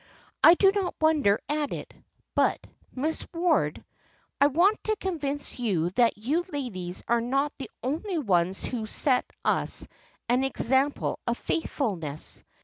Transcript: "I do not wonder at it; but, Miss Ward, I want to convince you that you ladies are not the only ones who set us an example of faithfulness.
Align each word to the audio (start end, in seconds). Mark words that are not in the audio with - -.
"I 0.43 0.55
do 0.55 0.71
not 0.71 0.95
wonder 0.99 1.39
at 1.47 1.71
it; 1.71 1.93
but, 2.33 2.57
Miss 2.91 3.23
Ward, 3.35 3.85
I 4.39 4.47
want 4.47 4.83
to 4.85 4.95
convince 4.95 5.59
you 5.59 5.91
that 5.91 6.17
you 6.17 6.43
ladies 6.51 7.03
are 7.07 7.21
not 7.21 7.53
the 7.59 7.69
only 7.83 8.17
ones 8.17 8.63
who 8.65 8.87
set 8.87 9.29
us 9.45 9.87
an 10.27 10.43
example 10.43 11.19
of 11.27 11.37
faithfulness. 11.37 12.43